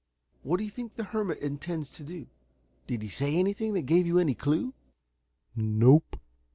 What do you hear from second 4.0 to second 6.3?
you any clue?" "Nope."